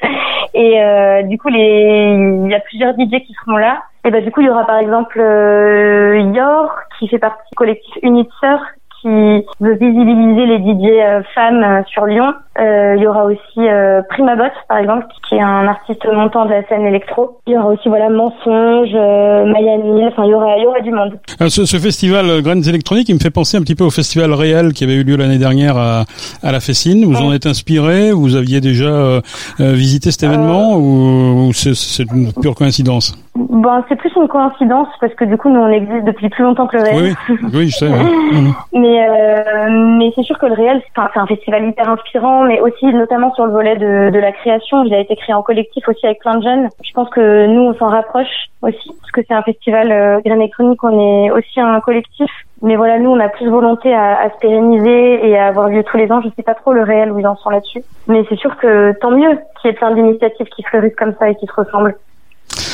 et 0.55 1.25
du 1.25 1.39
coup 1.39 1.49
les 1.49 2.15
il 2.45 2.51
y 2.51 2.55
a 2.55 2.61
plusieurs 2.61 2.93
DJ 2.95 3.21
qui 3.27 3.35
seront 3.45 3.57
là. 3.57 3.83
Et 4.05 4.13
ben 4.13 4.23
du 4.23 4.31
coup 4.31 4.43
il 4.43 4.47
y 4.47 4.51
aura 4.51 4.65
par 4.65 4.79
exemple 4.79 5.19
Yor 5.19 6.71
qui 7.01 7.09
fait 7.09 7.19
partie 7.19 7.43
du 7.51 7.57
collectif 7.57 7.95
Unitseur 8.03 8.61
qui 9.07 9.47
veut 9.61 9.75
visibiliser 9.75 10.47
les 10.47 10.59
DJ 10.59 10.91
euh, 10.91 11.23
femmes 11.35 11.63
euh, 11.63 11.83
sur 11.87 12.07
Lyon. 12.07 12.35
Euh, 12.59 12.95
il 12.97 13.03
y 13.03 13.07
aura 13.07 13.27
aussi 13.27 13.61
Primabot, 14.09 14.51
par 14.67 14.79
exemple, 14.79 15.07
qui 15.29 15.35
est 15.35 15.43
un 15.43 15.67
artiste 15.69 16.07
montant 16.11 16.47
de 16.47 16.51
la 16.51 16.67
scène 16.67 16.87
électro. 16.87 17.39
Il 17.47 17.53
y 17.53 17.57
aura 17.59 17.69
aussi 17.69 17.87
voilà 17.89 18.09
Mensonge, 18.09 18.95
Maya 18.95 19.77
enfin 20.09 20.25
il 20.25 20.31
y 20.31 20.35
aura, 20.35 20.57
il 20.57 20.63
y 20.63 20.67
aura 20.67 20.81
du 20.81 20.91
monde. 20.91 21.19
Ce, 21.39 21.67
ce, 21.67 21.77
festival 21.77 22.41
Graines 22.41 22.67
électroniques, 22.67 23.11
il 23.11 23.15
me 23.15 23.21
fait 23.21 23.31
penser 23.31 23.59
un 23.59 23.61
petit 23.61 23.75
peu 23.75 23.85
au 23.85 23.91
festival 23.91 24.33
réel 24.33 24.73
qui 24.73 24.85
avait 24.85 24.95
eu 24.95 25.05
lieu 25.05 25.17
l'année 25.17 25.37
dernière 25.37 25.77
à, 25.77 26.05
à 26.43 26.51
la 26.51 26.61
Fessine. 26.61 27.05
Vous 27.05 27.21
en 27.21 27.31
êtes 27.35 27.45
inspiré? 27.45 28.11
Vous 28.11 28.37
aviez 28.37 28.63
déjà 28.63 29.21
visité 29.59 30.11
cet 30.11 30.23
événement 30.23 30.77
ou, 30.77 31.49
ou 31.49 31.53
c'est 31.53 32.05
une 32.05 32.33
pure 32.33 32.55
coïncidence? 32.55 33.15
Bon, 33.37 33.83
c'est 33.89 33.97
plus 33.97 34.13
une 34.17 34.29
coïncidence 34.29 34.89
parce 35.01 35.15
que 35.15 35.25
du 35.25 35.37
coup, 35.37 35.51
nous, 35.51 35.61
on 35.61 35.69
existe 35.69 36.05
depuis 36.05 36.31
plus 36.31 36.43
longtemps 36.43 36.67
que 36.67 36.79
le 36.79 36.83
réel. 36.85 37.17
Oui, 37.29 37.37
oui, 37.53 37.69
je 37.69 37.77
sais. 37.77 37.91
Mhm. 38.27 38.55
mais 38.73 38.96
euh, 39.01 39.97
mais 39.99 40.13
c'est 40.15 40.23
sûr 40.23 40.39
que 40.39 40.47
le 40.47 40.53
réel, 40.53 40.83
c'est 40.95 41.19
un 41.19 41.27
festival 41.27 41.67
hyper 41.67 41.89
inspirant, 41.89 42.43
mais 42.45 42.61
aussi 42.61 42.87
notamment 42.87 43.33
sur 43.35 43.47
le 43.47 43.53
volet 43.53 43.77
de, 43.77 44.11
de 44.11 44.19
la 44.19 44.33
création. 44.33 44.85
Il 44.85 44.95
a 44.95 45.01
été 45.01 45.17
créé 45.17 45.35
en 45.35 45.43
collectif 45.43 45.89
aussi 45.89 46.07
avec 46.07 46.21
plein 46.21 46.37
de 46.37 46.43
jeunes. 46.43 46.69
Je 46.83 46.93
pense 46.93 47.09
que 47.11 47.47
nous, 47.47 47.63
on 47.63 47.75
s'en 47.75 47.89
rapproche 47.89 48.49
aussi 48.63 48.91
parce 49.01 49.11
que 49.13 49.21
c'est 49.27 49.35
un 49.35 49.43
festival 49.43 49.91
euh, 49.91 50.21
électronique. 50.25 50.83
On 50.85 51.27
est 51.27 51.31
aussi 51.31 51.61
un 51.61 51.81
collectif. 51.81 52.31
Mais 52.63 52.77
voilà, 52.77 52.99
nous, 52.99 53.11
on 53.11 53.21
a 53.21 53.29
plus 53.29 53.49
volonté 53.49 53.93
à, 53.93 54.21
à 54.21 54.31
se 54.31 54.39
pérenniser 54.39 55.29
et 55.29 55.39
à 55.39 55.49
avoir 55.49 55.69
lieu 55.69 55.83
tous 55.85 55.97
les 55.97 56.11
ans. 56.11 56.21
Je 56.23 56.29
sais 56.37 56.43
pas 56.43 56.55
trop 56.55 56.73
le 56.73 56.83
réel 56.83 57.13
où 57.13 57.19
ils 57.19 57.27
en 57.27 57.37
sont 57.37 57.51
là-dessus. 57.51 57.83
Mais 58.09 58.25
c'est 58.29 58.39
sûr 58.39 58.57
que 58.57 58.93
tant 59.01 59.11
mieux 59.11 59.39
qu'il 59.61 59.71
y 59.71 59.75
ait 59.75 59.77
plein 59.77 59.95
d'initiatives 59.95 60.47
qui 60.49 60.63
se 60.63 60.71
réunissent 60.71 60.97
comme 60.97 61.15
ça 61.19 61.29
et 61.29 61.35
qui 61.35 61.47
se 61.47 61.53
ressemblent 61.53 61.97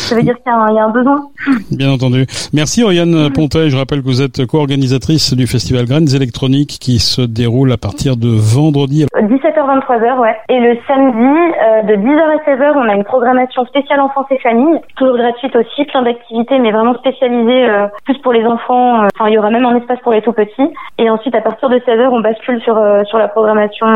ça 0.02 0.14
veut 0.14 0.22
dire 0.22 0.34
qu'il 0.34 0.52
y, 0.74 0.78
a 0.78 0.84
un 0.84 0.90
besoin. 0.90 1.22
Bien 1.70 1.90
entendu. 1.90 2.26
Merci 2.52 2.82
Oriane 2.82 3.30
Pontet. 3.32 3.70
Je 3.70 3.76
rappelle 3.76 4.00
que 4.00 4.06
vous 4.06 4.22
êtes 4.22 4.46
co-organisatrice 4.46 5.34
du 5.34 5.46
festival 5.46 5.86
Graines 5.86 6.14
électroniques 6.14 6.78
qui 6.80 6.98
se 6.98 7.22
déroule 7.22 7.72
à 7.72 7.76
partir 7.76 8.16
de 8.16 8.28
vendredi. 8.28 9.06
17h-23h, 9.14 10.18
ouais. 10.18 10.36
Et 10.48 10.60
le 10.60 10.76
samedi, 10.86 11.54
euh, 11.62 11.82
de 11.82 11.94
10h 11.94 12.20
à 12.20 12.50
16h, 12.50 12.72
on 12.76 12.88
a 12.88 12.94
une 12.94 13.04
programmation 13.04 13.64
spéciale 13.66 14.00
enfance 14.00 14.26
et 14.30 14.38
famille, 14.38 14.78
toujours 14.96 15.16
gratuite 15.16 15.54
aussi, 15.56 15.84
plein 15.84 16.02
d'activités, 16.02 16.58
mais 16.58 16.72
vraiment 16.72 16.94
spécialisées 16.94 17.68
euh, 17.68 17.86
plus 18.04 18.18
pour 18.18 18.32
les 18.32 18.44
enfants. 18.44 19.02
Euh, 19.02 19.08
enfin, 19.14 19.28
il 19.28 19.34
y 19.34 19.38
aura 19.38 19.50
même 19.50 19.64
un 19.64 19.76
espace 19.76 20.00
pour 20.00 20.12
les 20.12 20.22
tout 20.22 20.32
petits. 20.32 20.70
Et 20.98 21.08
ensuite, 21.10 21.34
à 21.34 21.40
partir 21.40 21.68
de 21.68 21.76
16h, 21.76 22.08
on 22.10 22.20
bascule 22.20 22.60
sur, 22.62 22.78
sur 23.06 23.18
la 23.18 23.28
programmation 23.28 23.86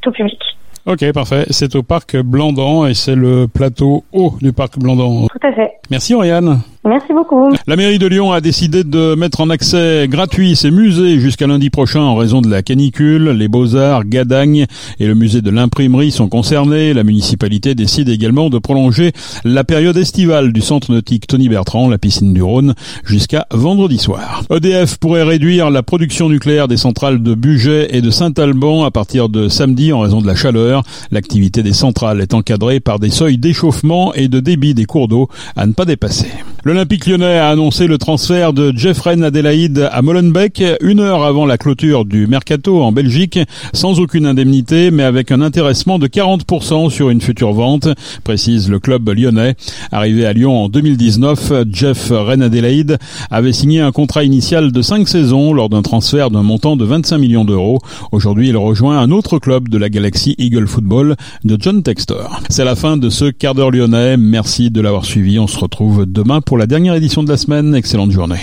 tout 0.00 0.12
public. 0.12 0.40
Ok, 0.84 1.12
parfait. 1.12 1.46
C'est 1.50 1.76
au 1.76 1.82
parc 1.82 2.16
Blandan 2.16 2.86
et 2.86 2.94
c'est 2.94 3.14
le 3.14 3.46
plateau 3.46 4.04
haut 4.12 4.34
du 4.40 4.52
parc 4.52 4.78
Blandan. 4.78 5.28
Tout 5.28 5.46
à 5.46 5.52
fait. 5.52 5.70
Merci 5.90 6.14
Oriane. 6.14 6.60
Merci 6.84 7.12
beaucoup. 7.12 7.48
La 7.68 7.76
mairie 7.76 8.00
de 8.00 8.08
Lyon 8.08 8.32
a 8.32 8.40
décidé 8.40 8.82
de 8.82 9.14
mettre 9.14 9.40
en 9.40 9.50
accès 9.50 10.08
gratuit 10.08 10.56
ses 10.56 10.72
musées 10.72 11.20
jusqu'à 11.20 11.46
lundi 11.46 11.70
prochain 11.70 12.00
en 12.00 12.16
raison 12.16 12.40
de 12.40 12.50
la 12.50 12.62
canicule. 12.62 13.30
Les 13.30 13.46
Beaux-Arts, 13.46 14.04
Gadagne 14.04 14.66
et 14.98 15.06
le 15.06 15.14
musée 15.14 15.42
de 15.42 15.50
l'imprimerie 15.50 16.10
sont 16.10 16.28
concernés. 16.28 16.92
La 16.92 17.04
municipalité 17.04 17.76
décide 17.76 18.08
également 18.08 18.50
de 18.50 18.58
prolonger 18.58 19.12
la 19.44 19.62
période 19.62 19.96
estivale 19.96 20.52
du 20.52 20.60
centre 20.60 20.90
nautique 20.90 21.28
Tony 21.28 21.48
Bertrand, 21.48 21.88
la 21.88 21.98
piscine 21.98 22.34
du 22.34 22.42
Rhône, 22.42 22.74
jusqu'à 23.04 23.46
vendredi 23.52 23.98
soir. 23.98 24.42
EDF 24.50 24.98
pourrait 24.98 25.22
réduire 25.22 25.70
la 25.70 25.84
production 25.84 26.28
nucléaire 26.28 26.66
des 26.66 26.76
centrales 26.76 27.22
de 27.22 27.34
Bugey 27.36 27.96
et 27.96 28.00
de 28.00 28.10
Saint-Alban 28.10 28.82
à 28.82 28.90
partir 28.90 29.28
de 29.28 29.48
samedi 29.48 29.92
en 29.92 30.00
raison 30.00 30.20
de 30.20 30.26
la 30.26 30.34
chaleur. 30.34 30.82
L'activité 31.12 31.62
des 31.62 31.74
centrales 31.74 32.20
est 32.20 32.34
encadrée 32.34 32.80
par 32.80 32.98
des 32.98 33.10
seuils 33.10 33.38
d'échauffement 33.38 34.12
et 34.14 34.26
de 34.26 34.40
débit 34.40 34.74
des 34.74 34.84
cours 34.84 35.06
d'eau 35.06 35.28
à 35.54 35.64
ne 35.66 35.74
pas 35.74 35.84
dépasser. 35.84 36.26
L'Olympique 36.72 37.04
lyonnais 37.04 37.36
a 37.36 37.50
annoncé 37.50 37.86
le 37.86 37.98
transfert 37.98 38.54
de 38.54 38.72
Jeffrey 38.74 39.22
Adélaïde 39.22 39.90
à 39.92 40.00
Molenbeek 40.00 40.62
une 40.80 41.00
heure 41.00 41.22
avant 41.22 41.44
la 41.44 41.58
clôture 41.58 42.06
du 42.06 42.26
Mercato 42.26 42.82
en 42.82 42.92
Belgique, 42.92 43.38
sans 43.74 44.00
aucune 44.00 44.24
indemnité, 44.24 44.90
mais 44.90 45.02
avec 45.02 45.32
un 45.32 45.42
intéressement 45.42 45.98
de 45.98 46.06
40% 46.06 46.88
sur 46.88 47.10
une 47.10 47.20
future 47.20 47.52
vente, 47.52 47.88
précise 48.24 48.70
le 48.70 48.78
club 48.78 49.06
lyonnais. 49.10 49.54
Arrivé 49.90 50.24
à 50.24 50.32
Lyon 50.32 50.64
en 50.64 50.70
2019, 50.70 51.52
Jeff 51.70 52.10
Adélaïde 52.10 52.96
avait 53.30 53.52
signé 53.52 53.80
un 53.80 53.92
contrat 53.92 54.24
initial 54.24 54.72
de 54.72 54.80
5 54.80 55.06
saisons 55.06 55.52
lors 55.52 55.68
d'un 55.68 55.82
transfert 55.82 56.30
d'un 56.30 56.42
montant 56.42 56.76
de 56.76 56.86
25 56.86 57.18
millions 57.18 57.44
d'euros. 57.44 57.80
Aujourd'hui, 58.12 58.48
il 58.48 58.56
rejoint 58.56 58.98
un 58.98 59.10
autre 59.10 59.38
club 59.38 59.68
de 59.68 59.76
la 59.76 59.90
galaxie 59.90 60.36
Eagle 60.38 60.66
Football 60.66 61.16
de 61.44 61.58
John 61.60 61.82
Textor. 61.82 62.40
C'est 62.48 62.64
la 62.64 62.76
fin 62.76 62.96
de 62.96 63.10
ce 63.10 63.26
quart 63.26 63.54
d'heure 63.54 63.70
lyonnais. 63.70 64.16
Merci 64.16 64.70
de 64.70 64.80
l'avoir 64.80 65.04
suivi. 65.04 65.38
On 65.38 65.46
se 65.46 65.58
retrouve 65.58 66.06
demain 66.06 66.40
pour 66.40 66.61
la 66.62 66.68
dernière 66.68 66.94
édition 66.94 67.24
de 67.24 67.28
la 67.28 67.36
semaine. 67.36 67.74
Excellente 67.74 68.12
journée. 68.12 68.38